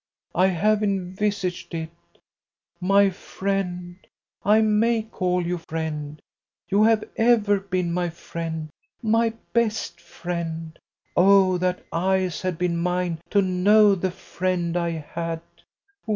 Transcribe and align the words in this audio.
"I 0.33 0.47
have 0.47 0.81
envisaged 0.81 1.75
it. 1.75 1.91
My 2.79 3.11
friend 3.11 3.97
I 4.43 4.61
may 4.61 5.03
call 5.03 5.45
you 5.45 5.59
friend; 5.59 6.19
you 6.67 6.81
have 6.85 7.03
ever 7.17 7.59
been 7.59 7.93
my 7.93 8.09
friend, 8.09 8.69
my 9.03 9.33
best 9.53 10.01
friend! 10.01 10.79
oh, 11.15 11.59
that 11.59 11.85
eyes 11.91 12.41
had 12.41 12.57
been 12.57 12.77
mine 12.77 13.21
to 13.29 13.43
know 13.43 13.93
the 13.93 14.09
friend 14.09 14.75
I 14.75 14.89
had! 14.89 15.41